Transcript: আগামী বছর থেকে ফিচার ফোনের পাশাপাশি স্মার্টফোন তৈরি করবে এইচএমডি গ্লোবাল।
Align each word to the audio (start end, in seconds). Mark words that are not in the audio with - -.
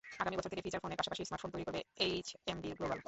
আগামী 0.19 0.35
বছর 0.37 0.51
থেকে 0.51 0.63
ফিচার 0.65 0.81
ফোনের 0.83 0.99
পাশাপাশি 0.99 1.21
স্মার্টফোন 1.23 1.49
তৈরি 1.53 1.65
করবে 1.67 1.81
এইচএমডি 2.05 2.69
গ্লোবাল। 2.77 2.99